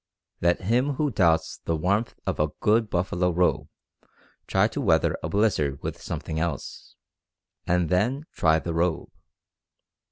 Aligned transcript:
Let 0.41 0.61
him 0.61 0.93
who 0.93 1.11
doubts 1.11 1.59
the 1.65 1.75
warmth 1.75 2.15
of 2.25 2.39
a 2.39 2.47
good 2.59 2.89
buffalo 2.89 3.29
robe 3.29 3.67
try 4.47 4.67
to 4.69 4.81
weather 4.81 5.15
a 5.21 5.29
blizzard 5.29 5.77
with 5.83 6.01
something 6.01 6.39
else, 6.39 6.95
and 7.67 7.87
then 7.87 8.25
try 8.33 8.57
the 8.57 8.73
robe. 8.73 9.11